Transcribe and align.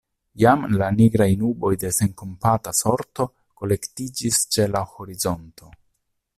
Jam 0.43 0.61
la 0.81 0.87
nigraj 0.95 1.27
nuboj 1.41 1.69
de 1.83 1.91
senkompata 1.97 2.73
sorto 2.79 3.29
kolektiĝis 3.63 4.43
ĉe 4.57 4.69
la 4.77 4.85
horizonto. 4.97 5.75